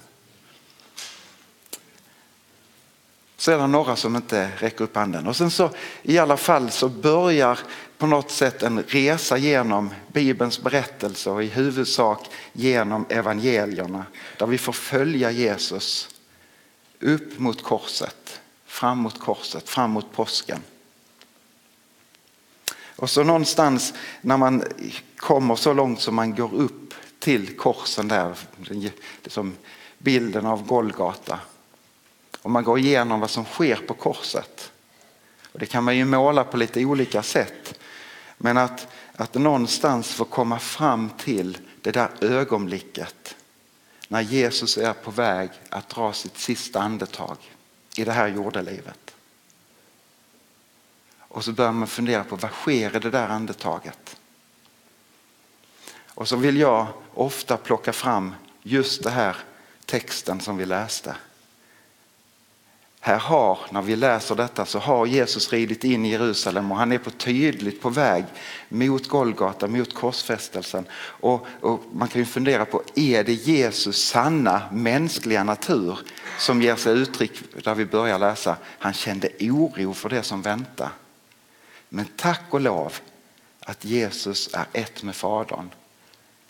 Så 3.47 3.51
är 3.51 3.57
det 3.57 3.67
några 3.67 3.95
som 3.95 4.15
inte 4.15 4.49
räcker 4.57 4.83
upp 4.83 4.95
handen. 4.95 5.27
Och 5.27 5.35
sen 5.35 5.51
så 5.51 5.69
i 6.01 6.17
alla 6.17 6.37
fall 6.37 6.71
så 6.71 6.89
börjar 6.89 7.59
på 7.97 8.07
något 8.07 8.31
sätt 8.31 8.63
en 8.63 8.83
resa 8.83 9.37
genom 9.37 9.93
Bibelns 10.13 10.61
berättelse 10.61 11.29
och 11.29 11.43
i 11.43 11.47
huvudsak 11.47 12.29
genom 12.53 13.05
evangelierna 13.09 14.05
där 14.37 14.45
vi 14.45 14.57
får 14.57 14.73
följa 14.73 15.31
Jesus 15.31 16.09
upp 16.99 17.39
mot 17.39 17.63
korset, 17.63 18.41
fram 18.65 18.97
mot 18.97 19.19
korset, 19.19 19.69
fram 19.69 19.91
mot 19.91 20.11
påsken. 20.11 20.59
Och 22.95 23.09
så 23.09 23.23
någonstans 23.23 23.93
när 24.21 24.37
man 24.37 24.63
kommer 25.17 25.55
så 25.55 25.73
långt 25.73 26.01
som 26.01 26.15
man 26.15 26.35
går 26.35 26.53
upp 26.53 26.93
till 27.19 27.57
korsen 27.57 28.07
där, 28.07 28.35
liksom 29.23 29.55
bilden 29.97 30.45
av 30.45 30.65
Golgata 30.65 31.39
om 32.47 32.53
man 32.53 32.63
går 32.63 32.79
igenom 32.79 33.19
vad 33.19 33.29
som 33.29 33.45
sker 33.45 33.75
på 33.75 33.93
korset. 33.93 34.71
Och 35.51 35.59
det 35.59 35.65
kan 35.65 35.83
man 35.83 35.97
ju 35.97 36.05
måla 36.05 36.43
på 36.43 36.57
lite 36.57 36.85
olika 36.85 37.23
sätt. 37.23 37.79
Men 38.37 38.57
att, 38.57 38.87
att 39.15 39.33
någonstans 39.33 40.13
få 40.13 40.25
komma 40.25 40.59
fram 40.59 41.09
till 41.09 41.57
det 41.81 41.91
där 41.91 42.09
ögonblicket 42.21 43.35
när 44.07 44.21
Jesus 44.21 44.77
är 44.77 44.93
på 44.93 45.11
väg 45.11 45.49
att 45.69 45.89
dra 45.89 46.13
sitt 46.13 46.37
sista 46.37 46.79
andetag 46.79 47.37
i 47.95 48.03
det 48.03 48.11
här 48.11 48.27
jordelivet. 48.27 49.15
Och 51.19 51.43
så 51.43 51.51
börjar 51.51 51.71
man 51.71 51.87
fundera 51.87 52.23
på 52.23 52.35
vad 52.35 52.51
sker 52.51 52.95
i 52.95 52.99
det 52.99 53.11
där 53.11 53.27
andetaget? 53.27 54.17
Och 56.07 56.27
så 56.27 56.35
vill 56.35 56.57
jag 56.57 56.87
ofta 57.13 57.57
plocka 57.57 57.93
fram 57.93 58.35
just 58.63 59.03
det 59.03 59.11
här 59.11 59.37
texten 59.85 60.41
som 60.41 60.57
vi 60.57 60.65
läste. 60.65 61.15
Här 63.07 63.19
har, 63.19 63.59
när 63.69 63.81
vi 63.81 63.95
läser 63.95 64.35
detta, 64.35 64.65
så 64.65 64.79
har 64.79 65.05
Jesus 65.05 65.53
ridit 65.53 65.83
in 65.83 66.05
i 66.05 66.09
Jerusalem 66.09 66.71
och 66.71 66.77
han 66.77 66.91
är 66.91 66.97
på 66.97 67.09
tydligt 67.09 67.81
på 67.81 67.89
väg 67.89 68.25
mot 68.69 69.07
Golgata, 69.07 69.67
mot 69.67 69.93
korsfästelsen. 69.93 70.85
Och, 70.99 71.47
och, 71.61 71.83
man 71.91 72.07
kan 72.07 72.21
ju 72.21 72.25
fundera 72.25 72.65
på, 72.65 72.83
är 72.95 73.23
det 73.23 73.33
Jesus 73.33 74.03
sanna 74.03 74.61
mänskliga 74.71 75.43
natur 75.43 75.99
som 76.39 76.61
ger 76.61 76.75
sig 76.75 76.93
uttryck 76.93 77.63
där 77.63 77.75
vi 77.75 77.85
börjar 77.85 78.19
läsa, 78.19 78.57
han 78.79 78.93
kände 78.93 79.29
oro 79.39 79.93
för 79.93 80.09
det 80.09 80.23
som 80.23 80.41
väntar. 80.41 80.89
Men 81.89 82.05
tack 82.15 82.43
och 82.49 82.61
lov 82.61 82.93
att 83.59 83.85
Jesus 83.85 84.49
är 84.53 84.65
ett 84.73 85.03
med 85.03 85.15
Fadern 85.15 85.69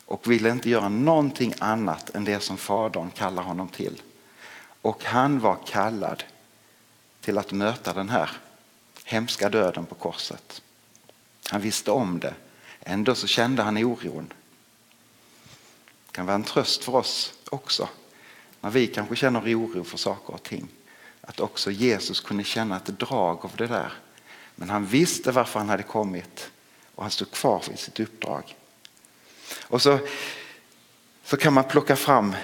och 0.06 0.32
vill 0.32 0.46
inte 0.46 0.70
göra 0.70 0.90
någonting 0.90 1.54
annat 1.60 2.16
än 2.16 2.24
det 2.24 2.40
som 2.40 2.58
Fadern 2.58 3.10
kallar 3.12 3.44
honom 3.44 3.68
till. 3.68 4.02
Och 4.82 5.04
han 5.04 5.40
var 5.40 5.58
kallad 5.66 6.24
till 7.28 7.38
att 7.38 7.52
möta 7.52 7.94
den 7.94 8.10
här 8.10 8.32
hemska 9.04 9.50
döden 9.50 9.86
på 9.86 9.96
korset. 9.96 10.62
Han 11.50 11.62
visste 11.62 11.92
om 11.92 12.20
det, 12.20 12.34
ändå 12.80 13.16
så 13.16 13.28
kände 13.28 13.64
han 13.64 13.78
oron. 13.78 14.34
Det 16.06 16.12
kan 16.12 16.26
vara 16.26 16.36
en 16.36 16.44
tröst 16.44 16.84
för 16.84 16.96
oss 16.96 17.34
också, 17.50 17.90
när 18.62 18.70
vi 18.70 18.88
kanske 18.88 19.16
känner 19.16 19.40
oro 19.40 19.84
för 19.84 19.98
saker 19.98 20.34
och 20.34 20.44
ting. 20.44 20.68
Att 21.22 21.40
också 21.40 21.72
Jesus 21.72 22.20
kunde 22.20 22.44
känna 22.44 22.78
ett 22.78 23.00
drag 23.00 23.46
av 23.46 23.52
det 23.58 23.68
där. 23.68 23.94
Men 24.56 24.70
han 24.70 24.86
visste 24.86 25.32
varför 25.32 25.60
han 25.60 25.70
hade 25.70 25.84
kommit 25.84 26.52
och 26.96 27.04
han 27.04 27.12
stod 27.12 27.32
kvar 27.32 27.64
vid 27.70 27.80
sitt 27.80 28.00
uppdrag. 28.00 28.56
Och 29.64 29.82
så, 29.82 30.00
så 31.24 31.38
kan 31.38 31.54
man 31.54 31.64
plocka 31.64 31.96
fram 31.96 32.36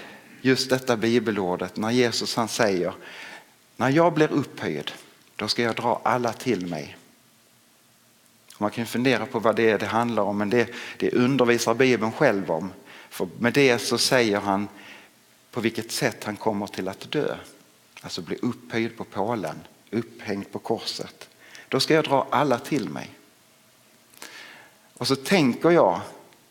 just 0.41 0.69
detta 0.69 0.97
bibelordet 0.97 1.77
när 1.77 1.91
Jesus 1.91 2.35
han 2.35 2.47
säger 2.47 2.93
när 3.77 3.89
jag 3.89 4.13
blir 4.13 4.31
upphöjd 4.31 4.91
då 5.35 5.47
ska 5.47 5.61
jag 5.61 5.75
dra 5.75 6.01
alla 6.03 6.33
till 6.33 6.67
mig. 6.67 6.97
Man 8.57 8.71
kan 8.71 8.85
fundera 8.85 9.25
på 9.25 9.39
vad 9.39 9.55
det 9.55 9.69
är 9.69 9.79
det 9.79 9.85
handlar 9.85 10.23
om 10.23 10.37
men 10.37 10.49
det, 10.49 10.69
det 10.97 11.11
undervisar 11.11 11.73
Bibeln 11.73 12.11
själv 12.11 12.51
om. 12.51 12.71
För 13.09 13.27
med 13.39 13.53
det 13.53 13.79
så 13.79 13.97
säger 13.97 14.39
han 14.39 14.67
på 15.51 15.61
vilket 15.61 15.91
sätt 15.91 16.23
han 16.23 16.35
kommer 16.35 16.67
till 16.67 16.87
att 16.87 17.11
dö. 17.11 17.35
Alltså 18.01 18.21
bli 18.21 18.37
upphöjd 18.41 18.97
på 18.97 19.03
pålen, 19.03 19.55
upphängd 19.91 20.51
på 20.51 20.59
korset. 20.59 21.29
Då 21.67 21.79
ska 21.79 21.93
jag 21.93 22.03
dra 22.03 22.27
alla 22.29 22.59
till 22.59 22.89
mig. 22.89 23.09
Och 24.93 25.07
så 25.07 25.15
tänker 25.15 25.71
jag 25.71 26.01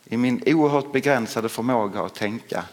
i 0.04 0.16
min 0.16 0.42
oerhört 0.46 0.92
begränsade 0.92 1.48
förmåga 1.48 2.00
att 2.00 2.14
tänka 2.14 2.64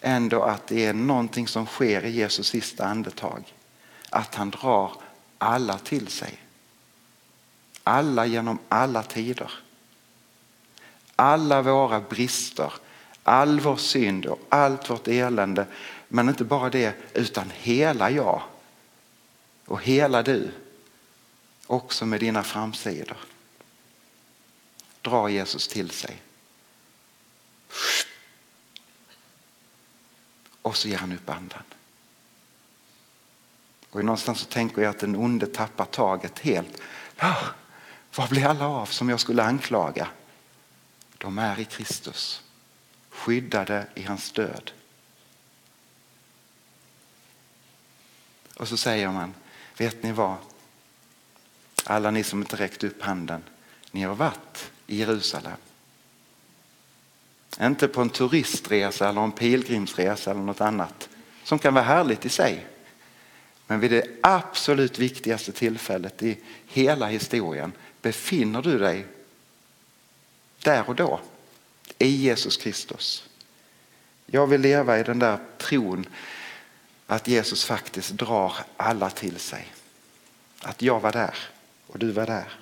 ändå 0.00 0.42
att 0.42 0.66
det 0.66 0.86
är 0.86 0.92
någonting 0.92 1.48
som 1.48 1.66
sker 1.66 2.04
i 2.04 2.10
Jesus 2.10 2.46
sista 2.46 2.86
andetag. 2.86 3.54
Att 4.12 4.34
han 4.34 4.50
drar 4.50 4.92
alla 5.38 5.78
till 5.78 6.08
sig. 6.08 6.38
Alla 7.84 8.26
genom 8.26 8.58
alla 8.68 9.02
tider. 9.02 9.50
Alla 11.16 11.62
våra 11.62 12.00
brister, 12.00 12.72
all 13.22 13.60
vår 13.60 13.76
synd 13.76 14.26
och 14.26 14.40
allt 14.48 14.90
vårt 14.90 15.08
elände. 15.08 15.66
Men 16.08 16.28
inte 16.28 16.44
bara 16.44 16.70
det, 16.70 16.94
utan 17.14 17.50
hela 17.50 18.10
jag 18.10 18.42
och 19.66 19.82
hela 19.82 20.22
du. 20.22 20.50
Också 21.66 22.06
med 22.06 22.20
dina 22.20 22.42
framsidor. 22.42 23.16
Drar 25.02 25.28
Jesus 25.28 25.68
till 25.68 25.90
sig. 25.90 26.22
Och 30.62 30.76
så 30.76 30.88
ger 30.88 30.98
han 30.98 31.12
upp 31.12 31.30
andan. 31.30 31.62
Och 33.92 34.04
någonstans 34.04 34.38
så 34.38 34.46
tänker 34.46 34.82
jag 34.82 34.90
att 34.90 34.98
den 34.98 35.16
onde 35.16 35.46
tappar 35.46 35.84
taget 35.84 36.38
helt. 36.38 36.80
Ja, 37.16 37.36
vad 38.16 38.28
blir 38.28 38.46
alla 38.46 38.68
av 38.68 38.86
som 38.86 39.08
jag 39.08 39.20
skulle 39.20 39.42
anklaga? 39.42 40.08
De 41.18 41.38
är 41.38 41.60
i 41.60 41.64
Kristus, 41.64 42.42
skyddade 43.10 43.86
i 43.94 44.02
hans 44.02 44.32
död. 44.32 44.70
Och 48.56 48.68
så 48.68 48.76
säger 48.76 49.08
man, 49.08 49.34
vet 49.76 50.02
ni 50.02 50.12
vad? 50.12 50.36
Alla 51.84 52.10
ni 52.10 52.24
som 52.24 52.38
inte 52.38 52.56
räckt 52.56 52.84
upp 52.84 53.02
handen, 53.02 53.44
ni 53.90 54.02
har 54.02 54.14
varit 54.14 54.70
i 54.86 54.96
Jerusalem. 54.96 55.56
Inte 57.60 57.88
på 57.88 58.00
en 58.00 58.10
turistresa 58.10 59.08
eller 59.08 59.20
en 59.20 59.32
pilgrimsresa 59.32 60.30
eller 60.30 60.40
något 60.40 60.60
annat 60.60 61.08
som 61.44 61.58
kan 61.58 61.74
vara 61.74 61.84
härligt 61.84 62.26
i 62.26 62.28
sig. 62.28 62.66
Men 63.72 63.80
vid 63.80 63.90
det 63.90 64.06
absolut 64.20 64.98
viktigaste 64.98 65.52
tillfället 65.52 66.22
i 66.22 66.38
hela 66.66 67.06
historien 67.06 67.72
befinner 68.02 68.62
du 68.62 68.78
dig 68.78 69.06
där 70.62 70.88
och 70.88 70.94
då 70.94 71.20
i 71.98 72.06
Jesus 72.06 72.56
Kristus. 72.56 73.28
Jag 74.26 74.46
vill 74.46 74.60
leva 74.60 74.98
i 74.98 75.02
den 75.02 75.18
där 75.18 75.38
tron 75.58 76.06
att 77.06 77.28
Jesus 77.28 77.64
faktiskt 77.64 78.10
drar 78.10 78.56
alla 78.76 79.10
till 79.10 79.38
sig. 79.38 79.72
Att 80.60 80.82
jag 80.82 81.00
var 81.00 81.12
där 81.12 81.34
och 81.86 81.98
du 81.98 82.10
var 82.10 82.26
där. 82.26 82.52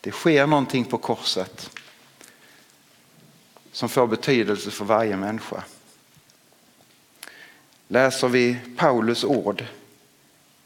Det 0.00 0.12
sker 0.12 0.46
någonting 0.46 0.84
på 0.84 0.98
korset 0.98 1.70
som 3.78 3.88
får 3.88 4.06
betydelse 4.06 4.70
för 4.70 4.84
varje 4.84 5.16
människa. 5.16 5.64
läser 7.88 8.28
vi 8.28 8.58
Paulus 8.76 9.24
ord 9.24 9.64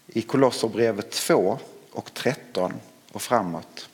i 0.06 0.22
Kolosserbrevet 0.22 1.10
2 1.10 1.58
och 1.90 2.14
13 2.14 2.72
och 3.12 3.22
framåt. 3.22 3.88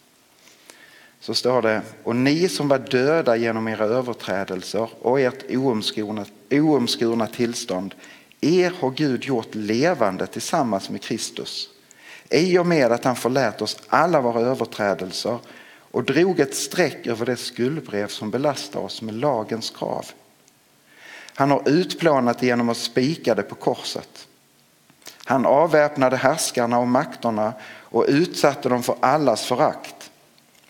Så 1.21 1.35
står 1.35 1.63
det, 1.63 1.83
och 2.03 2.17
ni 2.17 2.49
som 2.49 2.69
var 2.69 2.79
döda 2.79 3.37
genom 3.37 3.69
era 3.69 3.85
överträdelser 3.85 4.89
och 5.01 5.21
ert 5.21 5.51
oomskurna, 5.51 6.25
oomskurna 6.51 7.27
tillstånd, 7.27 7.95
er 8.41 8.73
har 8.81 8.91
Gud 8.91 9.25
gjort 9.25 9.55
levande 9.55 10.27
tillsammans 10.27 10.91
med 10.91 11.03
Kristus. 11.03 11.69
I 12.31 12.59
och 12.59 12.67
med 12.67 12.93
att 12.93 13.05
han 13.05 13.17
förlät 13.17 13.63
oss 13.63 13.77
alla 13.89 14.21
våra 14.21 14.41
överträdelser 14.41 15.39
och 15.91 16.05
drog 16.05 16.41
ett 16.41 16.55
streck 16.55 17.07
över 17.07 17.27
det 17.27 17.37
skuldbrev 17.37 18.09
som 18.09 18.31
belastar 18.31 18.81
oss 18.81 19.03
med 19.03 19.15
lagens 19.15 19.71
krav. 19.71 20.07
Han 21.35 21.51
har 21.51 21.69
utplånat 21.69 22.39
det 22.39 22.47
genom 22.47 22.69
att 22.69 22.77
spika 22.77 23.35
det 23.35 23.43
på 23.43 23.55
korset. 23.55 24.29
Han 25.25 25.47
avväpnade 25.47 26.17
härskarna 26.17 26.79
och 26.79 26.89
makterna 26.89 27.53
och 27.83 28.05
utsatte 28.09 28.69
dem 28.69 28.83
för 28.83 28.97
allas 29.01 29.47
förakt 29.47 30.11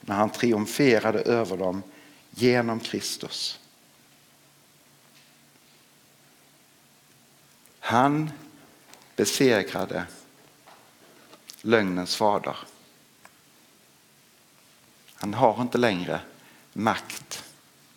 när 0.00 0.14
han 0.14 0.30
triumferade 0.30 1.18
över 1.18 1.56
dem 1.56 1.82
genom 2.30 2.80
Kristus. 2.80 3.58
Han 7.80 8.30
besegrade 9.16 10.04
lögnens 11.62 12.16
fader. 12.16 12.56
Han 15.18 15.34
har 15.34 15.62
inte 15.62 15.78
längre 15.78 16.20
makt 16.72 17.44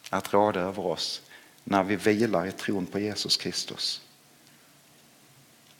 att 0.10 0.34
råda 0.34 0.60
över 0.60 0.86
oss 0.86 1.22
när 1.64 1.84
vi 1.84 1.96
vilar 1.96 2.48
i 2.48 2.52
tron 2.52 2.86
på 2.86 3.00
Jesus 3.00 3.38
Kristus. 3.38 4.02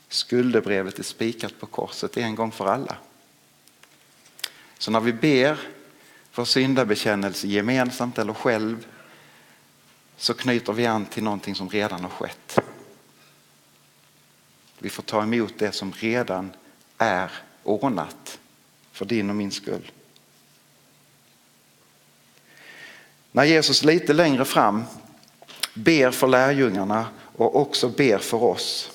Skuldebrevet 0.08 1.00
är 1.00 1.04
spikat 1.04 1.60
på 1.60 1.66
korset 1.66 2.18
en 2.18 2.36
gång 2.36 2.52
för 2.52 2.66
alla. 2.66 2.98
Så 4.78 4.92
när 4.92 5.00
vi 5.00 5.14
ber 5.14 5.60
för 6.32 6.46
syndabekännelse 6.46 7.48
gemensamt 7.48 8.18
eller 8.18 8.34
själv 8.34 8.88
så 10.18 10.34
knyter 10.34 10.74
vi 10.74 10.86
an 10.86 11.06
till 11.06 11.24
någonting 11.24 11.56
som 11.56 11.70
redan 11.70 12.02
har 12.02 12.10
skett. 12.10 12.60
Vi 14.80 14.90
får 14.90 15.04
ta 15.04 15.24
emot 15.24 15.54
det 15.58 15.72
som 15.72 15.92
redan 15.92 16.52
är 16.98 17.32
ordnat 17.64 18.40
för 18.92 19.06
din 19.06 19.30
och 19.30 19.36
min 19.36 19.52
skull. 19.52 19.92
När 23.32 23.44
Jesus 23.44 23.84
lite 23.84 24.14
längre 24.14 24.46
fram 24.46 24.84
ber 25.74 26.12
för 26.12 26.28
lärjungarna 26.28 27.06
och 27.38 27.56
också 27.56 27.90
ber 27.90 28.18
för 28.18 28.44
oss 28.44 28.92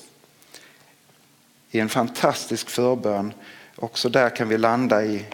i 1.71 1.79
en 1.79 1.89
fantastisk 1.89 2.69
förbön. 2.69 3.33
Också 3.75 4.09
där 4.09 4.35
kan 4.35 4.49
vi 4.49 4.57
landa 4.57 5.05
i 5.05 5.25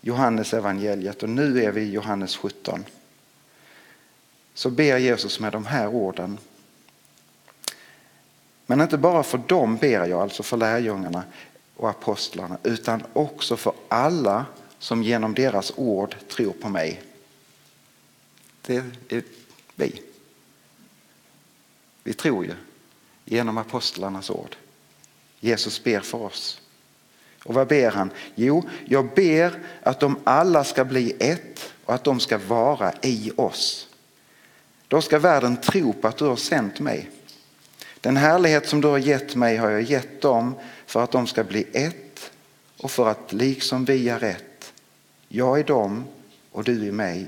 Johannes 0.00 0.54
evangeliet 0.54 1.22
och 1.22 1.28
nu 1.28 1.64
är 1.64 1.72
vi 1.72 1.80
i 1.80 1.90
Johannes 1.90 2.36
17. 2.36 2.84
Så 4.54 4.70
ber 4.70 4.98
Jesus 4.98 5.40
med 5.40 5.52
de 5.52 5.66
här 5.66 5.88
orden. 5.88 6.38
Men 8.66 8.80
inte 8.80 8.98
bara 8.98 9.22
för 9.22 9.38
dem 9.38 9.76
ber 9.76 10.06
jag, 10.06 10.20
alltså 10.20 10.42
för 10.42 10.56
lärjungarna 10.56 11.22
och 11.76 11.90
apostlarna, 11.90 12.58
utan 12.62 13.02
också 13.12 13.56
för 13.56 13.72
alla 13.88 14.46
som 14.78 15.02
genom 15.02 15.34
deras 15.34 15.72
ord 15.76 16.16
tror 16.28 16.52
på 16.52 16.68
mig. 16.68 17.02
Det 18.68 18.76
är 19.08 19.22
vi. 19.74 20.02
Vi 22.04 22.12
tror 22.12 22.44
ju 22.44 22.54
genom 23.24 23.58
apostlarnas 23.58 24.30
ord. 24.30 24.56
Jesus 25.40 25.84
ber 25.84 26.00
för 26.00 26.18
oss. 26.18 26.60
Och 27.44 27.54
vad 27.54 27.68
ber 27.68 27.90
han? 27.90 28.10
Jo, 28.34 28.68
jag 28.84 29.14
ber 29.14 29.60
att 29.82 30.00
de 30.00 30.18
alla 30.24 30.64
ska 30.64 30.84
bli 30.84 31.16
ett 31.18 31.72
och 31.84 31.94
att 31.94 32.04
de 32.04 32.20
ska 32.20 32.38
vara 32.38 32.92
i 33.02 33.32
oss. 33.36 33.88
Då 34.88 35.02
ska 35.02 35.18
världen 35.18 35.56
tro 35.56 35.92
på 35.92 36.08
att 36.08 36.16
du 36.16 36.24
har 36.24 36.36
sänt 36.36 36.80
mig. 36.80 37.10
Den 38.00 38.16
härlighet 38.16 38.68
som 38.68 38.80
du 38.80 38.88
har 38.88 38.98
gett 38.98 39.34
mig 39.34 39.56
har 39.56 39.70
jag 39.70 39.82
gett 39.82 40.20
dem 40.20 40.54
för 40.86 41.04
att 41.04 41.12
de 41.12 41.26
ska 41.26 41.44
bli 41.44 41.66
ett 41.72 42.30
och 42.76 42.90
för 42.90 43.08
att 43.08 43.32
liksom 43.32 43.84
vi 43.84 44.08
är 44.08 44.24
ett, 44.24 44.72
jag 45.28 45.58
är 45.58 45.64
dem 45.64 46.04
och 46.52 46.64
du 46.64 46.88
är 46.88 46.92
mig, 46.92 47.26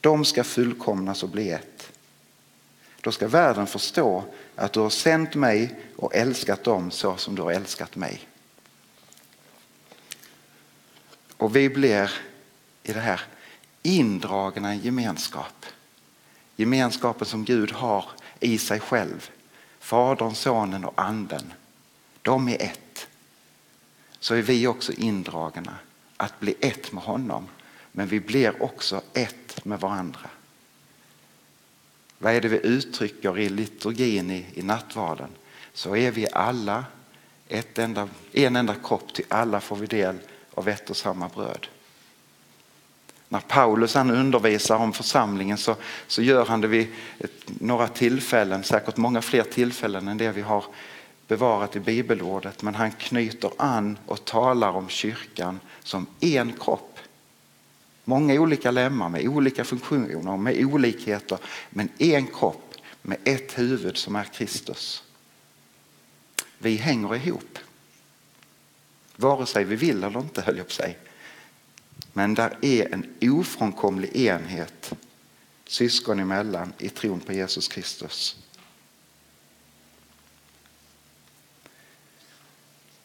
de 0.00 0.24
ska 0.24 0.44
fullkomnas 0.44 1.22
och 1.22 1.28
bli 1.28 1.50
ett. 1.50 1.92
Då 3.00 3.12
ska 3.12 3.28
världen 3.28 3.66
förstå 3.66 4.24
att 4.56 4.72
du 4.72 4.80
har 4.80 4.90
sänt 4.90 5.34
mig 5.34 5.80
och 5.96 6.14
älskat 6.14 6.64
dem 6.64 6.90
så 6.90 7.16
som 7.16 7.34
du 7.34 7.42
har 7.42 7.52
älskat 7.52 7.96
mig. 7.96 8.28
Och 11.36 11.56
vi 11.56 11.68
blir 11.68 12.12
i 12.82 12.92
det 12.92 13.00
här 13.00 13.20
indragna 13.82 14.74
i 14.74 14.78
gemenskap. 14.78 15.66
Gemenskapen 16.56 17.26
som 17.26 17.44
Gud 17.44 17.72
har 17.72 18.04
i 18.40 18.58
sig 18.58 18.80
själv. 18.80 19.30
Fadern, 19.78 20.34
Sonen 20.34 20.84
och 20.84 21.00
Anden. 21.02 21.52
De 22.22 22.48
är 22.48 22.62
ett. 22.62 23.06
Så 24.18 24.34
är 24.34 24.42
vi 24.42 24.66
också 24.66 24.92
indragna 24.92 25.74
att 26.16 26.40
bli 26.40 26.54
ett 26.60 26.92
med 26.92 27.02
honom. 27.02 27.48
Men 27.92 28.06
vi 28.06 28.20
blir 28.20 28.62
också 28.62 29.02
ett 29.12 29.49
med 29.64 29.80
varandra. 29.80 30.30
Vad 32.18 32.34
är 32.34 32.40
det 32.40 32.48
vi 32.48 32.60
uttrycker 32.66 33.38
i 33.38 33.48
liturgin 33.48 34.30
i, 34.30 34.46
i 34.54 34.62
nattvarden? 34.62 35.28
Så 35.72 35.96
är 35.96 36.10
vi 36.10 36.26
alla 36.32 36.84
ett 37.48 37.78
enda, 37.78 38.08
en 38.32 38.56
enda 38.56 38.74
kropp, 38.74 39.14
till 39.14 39.24
alla 39.28 39.60
får 39.60 39.76
vi 39.76 39.86
del 39.86 40.18
av 40.54 40.68
ett 40.68 40.90
och 40.90 40.96
samma 40.96 41.28
bröd. 41.28 41.66
När 43.28 43.40
Paulus 43.40 43.94
han 43.94 44.10
undervisar 44.10 44.76
om 44.76 44.92
församlingen 44.92 45.58
så, 45.58 45.76
så 46.06 46.22
gör 46.22 46.46
han 46.46 46.60
det 46.60 46.68
vid 46.68 46.88
ett, 47.18 47.32
några 47.46 47.88
tillfällen, 47.88 48.64
säkert 48.64 48.96
många 48.96 49.22
fler 49.22 49.42
tillfällen 49.42 50.08
än 50.08 50.18
det 50.18 50.32
vi 50.32 50.40
har 50.40 50.64
bevarat 51.28 51.76
i 51.76 51.80
bibelordet. 51.80 52.62
Men 52.62 52.74
han 52.74 52.92
knyter 52.92 53.50
an 53.58 53.98
och 54.06 54.24
talar 54.24 54.70
om 54.70 54.88
kyrkan 54.88 55.60
som 55.82 56.06
en 56.20 56.52
kropp. 56.52 56.89
Många 58.10 58.40
olika 58.40 58.70
lemmar 58.70 59.08
med 59.08 59.28
olika 59.28 59.64
funktioner, 59.64 60.28
och 60.28 60.38
med 60.38 60.64
olikheter, 60.64 61.38
men 61.70 61.88
en 61.98 62.26
kropp 62.26 62.74
med 63.02 63.18
ett 63.24 63.58
huvud 63.58 63.96
som 63.96 64.16
är 64.16 64.24
Kristus. 64.24 65.02
Vi 66.58 66.76
hänger 66.76 67.16
ihop. 67.16 67.58
Vare 69.16 69.46
sig 69.46 69.64
vi 69.64 69.76
vill 69.76 70.04
eller 70.04 70.20
inte 70.20 70.42
höll 70.42 70.56
jag 70.56 70.66
på 70.66 70.72
sig. 70.72 70.98
Men 72.12 72.34
där 72.34 72.58
är 72.62 72.94
en 72.94 73.14
ofrånkomlig 73.20 74.16
enhet 74.16 74.92
syskon 75.66 76.20
emellan 76.20 76.72
i 76.78 76.88
tron 76.88 77.20
på 77.20 77.32
Jesus 77.32 77.68
Kristus. 77.68 78.36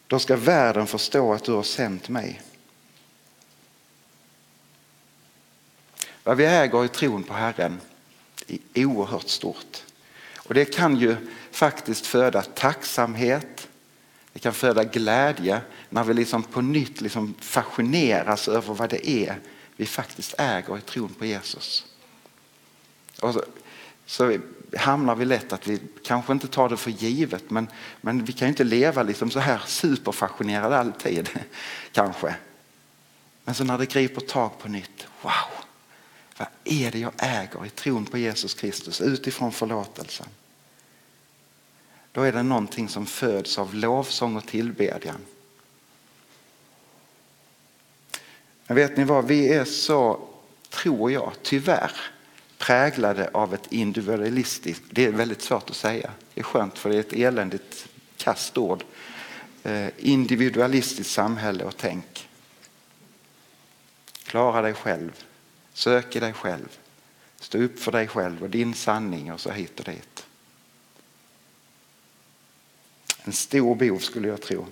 Då 0.08 0.20
ska 0.20 0.36
världen 0.36 0.88
förstå 0.88 1.34
att 1.34 1.44
du 1.44 1.52
har 1.52 1.64
sänt 1.64 2.10
mig. 2.10 2.42
Vad 6.26 6.38
vi 6.38 6.46
äger 6.46 6.86
i 6.86 6.88
tron 6.88 7.24
på 7.24 7.34
Herren 7.34 7.80
är 8.74 8.86
oerhört 8.86 9.30
stort. 9.30 9.84
Och 10.38 10.54
det 10.54 10.66
kan 10.66 10.96
ju 10.96 11.16
faktiskt 11.52 12.06
föda 12.06 12.42
tacksamhet, 12.42 13.68
det 14.34 14.40
kan 14.40 14.54
föda 14.54 14.84
glädje 14.84 15.62
när 15.90 16.04
vi 16.04 16.14
liksom 16.14 16.44
på 16.44 16.62
nytt 16.62 17.02
liksom 17.02 17.36
fascineras 17.40 18.48
över 18.48 18.74
vad 18.74 18.90
det 18.90 19.10
är 19.10 19.40
vi 19.76 19.86
faktiskt 19.86 20.36
äger 20.38 20.78
i 20.78 20.82
tron 20.82 21.14
på 21.14 21.26
Jesus. 21.26 21.86
Och 23.22 23.34
så, 23.34 23.44
så 24.06 24.38
hamnar 24.78 25.16
vi 25.16 25.26
lätt 25.26 25.54
att 25.54 25.68
vi 25.68 25.80
kanske 26.04 26.34
inte 26.34 26.48
tar 26.48 26.70
det 26.70 26.78
för 26.78 26.92
givet 26.92 27.50
men, 27.50 27.68
men 28.02 28.26
vi 28.26 28.34
kan 28.34 28.48
ju 28.48 28.50
inte 28.50 28.64
leva 28.64 29.04
liksom 29.04 29.32
så 29.32 29.40
här 29.40 29.62
superfascinerade 29.66 30.78
alltid. 30.78 31.30
kanske. 31.92 32.36
Men 33.44 33.56
så 33.56 33.64
när 33.64 33.78
det 33.78 33.86
griper 33.86 34.22
tag 34.22 34.60
på 34.60 34.68
nytt, 34.68 35.08
wow! 35.22 35.55
Vad 36.38 36.48
är 36.64 36.92
det 36.92 37.00
jag 37.00 37.12
äger 37.18 37.66
i 37.66 37.70
tron 37.70 38.06
på 38.06 38.18
Jesus 38.18 38.54
Kristus 38.54 39.02
utifrån 39.02 39.52
förlåtelsen? 39.52 40.28
Då 42.12 42.22
är 42.22 42.32
det 42.32 42.44
någonting 42.44 42.90
som 42.90 43.06
föds 43.06 43.58
av 43.58 43.76
lovsång 43.76 44.36
och 44.36 44.48
tillbedjan. 44.48 45.26
Men 48.68 48.76
vet 48.76 48.98
ni 48.98 49.04
vad, 49.04 49.28
vi 49.28 49.54
är 49.54 49.66
så, 49.66 50.20
tror 50.70 51.12
jag, 51.12 51.32
tyvärr 51.42 51.92
präglade 52.58 53.30
av 53.34 53.54
ett 53.54 53.72
individualistiskt, 53.72 54.84
det 54.90 55.06
är 55.06 55.12
väldigt 55.12 55.42
svårt 55.42 55.70
att 55.70 55.76
säga, 55.76 56.12
det 56.34 56.42
är 56.42 56.44
skönt 56.44 56.78
för 56.78 56.90
det 56.90 56.96
är 56.96 57.00
ett 57.00 57.14
eländigt 57.14 57.88
kastord, 58.18 58.72
ord, 58.72 58.84
eh, 59.64 59.90
individualistiskt 59.98 61.14
samhälle 61.14 61.64
och 61.64 61.78
tänk. 61.78 62.30
Klara 64.24 64.62
dig 64.62 64.74
själv, 64.74 65.26
sök 65.76 66.16
i 66.16 66.20
dig 66.20 66.34
själv, 66.34 66.80
stå 67.40 67.58
upp 67.58 67.80
för 67.80 67.92
dig 67.92 68.08
själv 68.08 68.44
och 68.44 68.50
din 68.50 68.74
sanning 68.74 69.34
och 69.34 69.40
så 69.40 69.52
hit 69.52 69.80
och 69.80 69.86
dit. 69.86 70.26
En 73.24 73.34
stor 73.34 73.76
bov 73.76 74.00
skulle 74.00 74.28
jag 74.28 74.42
tro. 74.42 74.68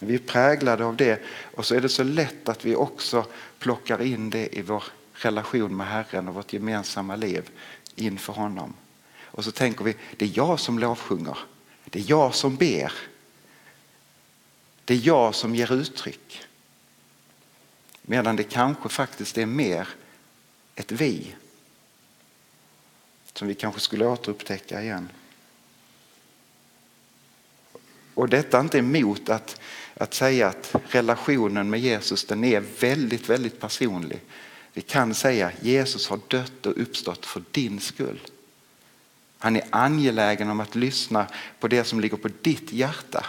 Vi 0.00 0.14
är 0.14 0.18
präglade 0.18 0.84
av 0.84 0.96
det 0.96 1.22
och 1.28 1.66
så 1.66 1.74
är 1.74 1.80
det 1.80 1.88
så 1.88 2.02
lätt 2.02 2.48
att 2.48 2.64
vi 2.64 2.76
också 2.76 3.26
plockar 3.58 4.02
in 4.02 4.30
det 4.30 4.58
i 4.58 4.62
vår 4.62 4.84
relation 5.12 5.76
med 5.76 5.86
Herren 5.86 6.28
och 6.28 6.34
vårt 6.34 6.52
gemensamma 6.52 7.16
liv 7.16 7.50
inför 7.94 8.32
honom. 8.32 8.74
Och 9.22 9.44
så 9.44 9.52
tänker 9.52 9.84
vi, 9.84 9.96
det 10.16 10.24
är 10.24 10.32
jag 10.34 10.60
som 10.60 10.78
lovsjunger. 10.78 11.38
Det 11.84 11.98
är 11.98 12.04
jag 12.10 12.34
som 12.34 12.56
ber. 12.56 12.92
Det 14.84 14.94
är 14.94 15.00
jag 15.06 15.34
som 15.34 15.54
ger 15.54 15.72
uttryck. 15.72 16.46
Medan 18.06 18.36
det 18.36 18.44
kanske 18.44 18.88
faktiskt 18.88 19.38
är 19.38 19.46
mer 19.46 19.88
ett 20.74 20.92
vi. 20.92 21.34
Som 23.32 23.48
vi 23.48 23.54
kanske 23.54 23.80
skulle 23.80 24.06
återupptäcka 24.06 24.82
igen. 24.82 25.08
Och 28.14 28.28
detta 28.28 28.56
är 28.56 28.60
inte 28.60 28.78
emot 28.78 29.28
att, 29.28 29.60
att 29.94 30.14
säga 30.14 30.48
att 30.48 30.74
relationen 30.88 31.70
med 31.70 31.80
Jesus 31.80 32.24
den 32.24 32.44
är 32.44 32.60
väldigt, 32.80 33.28
väldigt 33.28 33.60
personlig. 33.60 34.20
Vi 34.72 34.82
kan 34.82 35.14
säga 35.14 35.52
Jesus 35.60 36.08
har 36.08 36.20
dött 36.28 36.66
och 36.66 36.80
uppstått 36.80 37.26
för 37.26 37.42
din 37.50 37.80
skull. 37.80 38.20
Han 39.38 39.56
är 39.56 39.64
angelägen 39.70 40.50
om 40.50 40.60
att 40.60 40.74
lyssna 40.74 41.26
på 41.60 41.68
det 41.68 41.84
som 41.84 42.00
ligger 42.00 42.16
på 42.16 42.28
ditt 42.42 42.72
hjärta. 42.72 43.26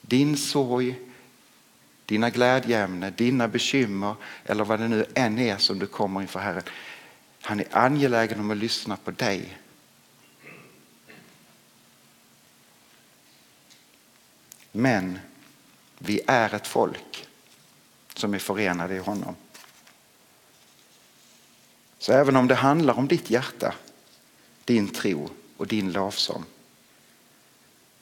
Din 0.00 0.36
sorg, 0.36 0.98
dina 2.10 2.30
glädjeämnen, 2.30 3.14
dina 3.16 3.48
bekymmer 3.48 4.14
eller 4.44 4.64
vad 4.64 4.80
det 4.80 4.88
nu 4.88 5.06
än 5.14 5.38
är 5.38 5.58
som 5.58 5.78
du 5.78 5.86
kommer 5.86 6.22
inför 6.22 6.40
Herren. 6.40 6.62
Han 7.40 7.60
är 7.60 7.66
angelägen 7.70 8.40
om 8.40 8.50
att 8.50 8.56
lyssna 8.56 8.96
på 8.96 9.10
dig. 9.10 9.58
Men 14.72 15.18
vi 15.98 16.20
är 16.26 16.54
ett 16.54 16.66
folk 16.66 17.26
som 18.14 18.34
är 18.34 18.38
förenade 18.38 18.94
i 18.94 18.98
honom. 18.98 19.36
Så 21.98 22.12
även 22.12 22.36
om 22.36 22.48
det 22.48 22.54
handlar 22.54 22.98
om 22.98 23.08
ditt 23.08 23.30
hjärta, 23.30 23.74
din 24.64 24.88
tro 24.88 25.30
och 25.56 25.66
din 25.66 25.92
lovsång 25.92 26.44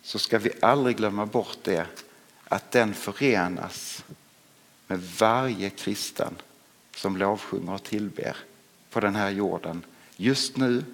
så 0.03 0.19
ska 0.19 0.39
vi 0.39 0.51
aldrig 0.63 0.97
glömma 0.97 1.27
bort 1.27 1.59
det 1.63 1.87
att 2.49 2.71
den 2.71 2.95
förenas 2.95 4.05
med 4.87 5.01
varje 5.19 5.71
kristen 5.71 6.35
som 6.95 7.17
lovsjunger 7.17 7.75
och 7.75 7.83
tillber 7.83 8.37
på 8.91 9.01
den 9.01 9.17
här 9.17 9.31
jorden 9.31 9.85
just 10.17 10.57
nu 10.57 10.85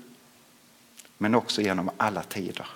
men 1.19 1.35
också 1.35 1.63
genom 1.63 1.91
alla 1.97 2.23
tider. 2.23 2.67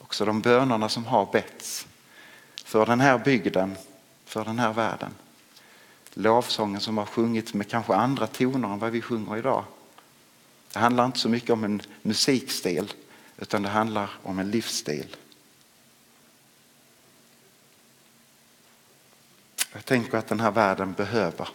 Också 0.00 0.24
de 0.24 0.40
bönerna 0.40 0.88
som 0.88 1.04
har 1.04 1.32
betts 1.32 1.86
för 2.64 2.86
den 2.86 3.00
här 3.00 3.18
bygden, 3.18 3.76
för 4.24 4.44
den 4.44 4.58
här 4.58 4.72
världen. 4.72 5.10
Lovsången 6.14 6.80
som 6.80 6.98
har 6.98 7.06
sjungits 7.06 7.54
med 7.54 7.68
kanske 7.68 7.94
andra 7.94 8.26
toner 8.26 8.68
än 8.68 8.78
vad 8.78 8.92
vi 8.92 9.02
sjunger 9.02 9.36
idag. 9.36 9.64
Det 10.72 10.78
handlar 10.78 11.06
inte 11.06 11.18
så 11.18 11.28
mycket 11.28 11.50
om 11.50 11.64
en 11.64 11.82
musikstil 12.02 12.92
utan 13.38 13.62
det 13.62 13.68
handlar 13.68 14.10
om 14.22 14.38
en 14.38 14.50
livsstil. 14.50 15.16
Jag 19.76 19.84
tänker 19.84 20.18
att 20.18 20.28
den 20.28 20.40
här 20.40 20.50
världen 20.50 20.92
behöver 20.92 21.48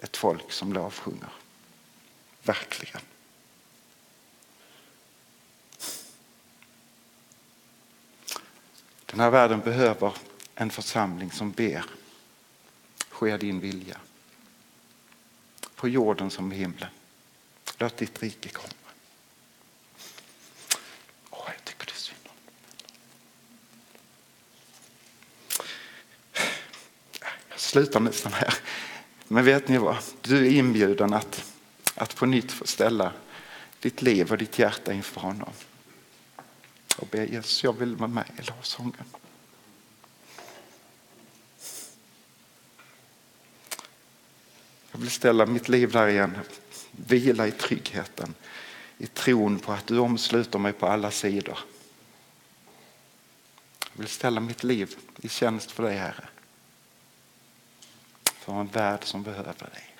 ett 0.00 0.16
folk 0.16 0.52
som 0.52 0.72
lovsjunger. 0.72 1.32
Verkligen. 2.42 3.00
Den 9.06 9.20
här 9.20 9.30
världen 9.30 9.60
behöver 9.60 10.14
en 10.54 10.70
församling 10.70 11.32
som 11.32 11.50
ber. 11.50 11.84
Ske 13.08 13.36
din 13.36 13.60
vilja. 13.60 14.00
På 15.74 15.88
jorden 15.88 16.30
som 16.30 16.52
i 16.52 16.56
himlen. 16.56 16.90
Låt 17.78 17.96
ditt 17.96 18.22
rike 18.22 18.48
komma. 18.48 18.68
Åh, 21.30 21.50
jag 21.56 21.64
tycker 21.64 21.86
det 21.86 21.92
är 21.92 21.96
synd 21.96 22.18
Jag 27.48 27.59
slutar 27.70 28.00
nästan 28.00 28.32
här. 28.32 28.54
Men 29.28 29.44
vet 29.44 29.68
ni 29.68 29.78
vad? 29.78 29.96
Du 30.20 30.46
är 30.46 30.50
inbjuden 30.50 31.12
att, 31.12 31.54
att 31.94 32.16
på 32.16 32.26
nytt 32.26 32.52
få 32.52 32.66
ställa 32.66 33.12
ditt 33.80 34.02
liv 34.02 34.32
och 34.32 34.38
ditt 34.38 34.58
hjärta 34.58 34.92
inför 34.92 35.20
honom 35.20 35.52
och 36.96 37.08
be 37.10 37.24
Jesus, 37.24 37.64
jag 37.64 37.72
vill 37.72 37.96
vara 37.96 38.08
med 38.08 38.24
i 38.38 38.42
lovsången. 38.42 39.04
Jag 44.92 44.98
vill 44.98 45.10
ställa 45.10 45.46
mitt 45.46 45.68
liv 45.68 45.90
där 45.90 46.08
igen, 46.08 46.38
vila 46.90 47.46
i 47.46 47.52
tryggheten, 47.52 48.34
i 48.98 49.06
tron 49.06 49.58
på 49.58 49.72
att 49.72 49.86
du 49.86 49.98
omsluter 49.98 50.58
mig 50.58 50.72
på 50.72 50.86
alla 50.86 51.10
sidor. 51.10 51.58
Jag 53.92 53.98
vill 53.98 54.08
ställa 54.08 54.40
mitt 54.40 54.64
liv 54.64 54.96
i 55.16 55.28
tjänst 55.28 55.70
för 55.70 55.82
dig 55.82 55.96
Herre. 55.96 56.28
För 58.50 58.60
en 58.60 58.66
värld 58.66 59.04
som 59.04 59.22
behöver 59.22 59.52
dig. 59.52 59.96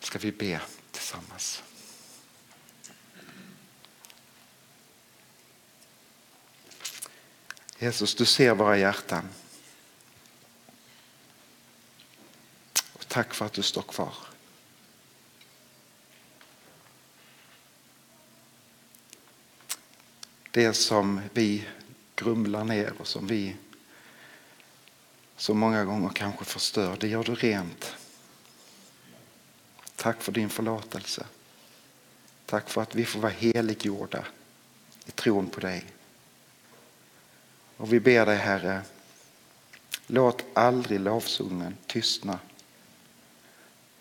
Ska 0.00 0.18
vi 0.18 0.32
be 0.32 0.60
tillsammans. 0.90 1.62
Jesus, 7.78 8.14
du 8.14 8.24
ser 8.24 8.54
våra 8.54 8.78
hjärtan. 8.78 9.28
Och 12.92 13.08
tack 13.08 13.34
för 13.34 13.46
att 13.46 13.52
du 13.52 13.62
står 13.62 13.82
kvar. 13.82 14.14
Det 20.50 20.74
som 20.74 21.20
vi 21.32 21.68
grumlar 22.14 22.64
ner 22.64 22.92
och 22.98 23.06
som 23.06 23.26
vi 23.26 23.56
som 25.42 25.58
många 25.58 25.84
gånger 25.84 26.08
kanske 26.08 26.44
förstör, 26.44 26.96
det 27.00 27.08
gör 27.08 27.24
du 27.24 27.34
rent. 27.34 27.96
Tack 29.96 30.22
för 30.22 30.32
din 30.32 30.48
förlåtelse. 30.48 31.26
Tack 32.46 32.70
för 32.70 32.82
att 32.82 32.94
vi 32.94 33.04
får 33.04 33.20
vara 33.20 33.32
heliggjorda 33.32 34.24
i 35.06 35.10
tron 35.10 35.46
på 35.46 35.60
dig. 35.60 35.84
Och 37.76 37.92
vi 37.92 38.00
ber 38.00 38.26
dig 38.26 38.36
Herre, 38.36 38.82
låt 40.06 40.44
aldrig 40.54 41.00
lovsången 41.00 41.76
tystna 41.86 42.38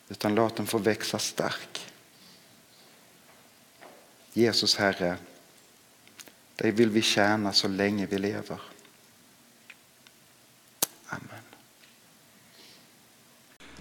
utan 0.09 0.35
låt 0.35 0.55
den 0.55 0.67
få 0.67 0.77
växa 0.77 1.19
stark. 1.19 1.85
Jesus 4.33 4.75
Herre, 4.75 5.17
dig 6.55 6.71
vill 6.71 6.89
vi 6.89 7.01
tjäna 7.01 7.53
så 7.53 7.67
länge 7.67 8.05
vi 8.05 8.17
lever. 8.17 8.61